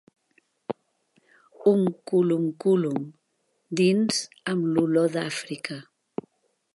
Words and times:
«Umkulumkulum», 1.71 2.99
dins 3.81 4.17
Amb 4.55 4.63
l'olor 4.73 5.09
d'Àfrica. 5.17 5.79